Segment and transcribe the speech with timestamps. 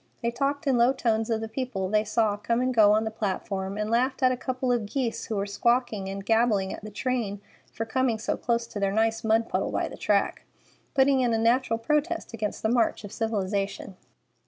[0.23, 3.11] They talked in low tones of the people they saw come and go on the
[3.11, 6.89] platform, and laughed at a couple of geese who were squawking and gabbling at the
[6.89, 7.39] train
[7.71, 10.41] for coming so close to their nice mud puddle by the track,
[10.95, 13.95] putting in a natural protest against the march of civilization.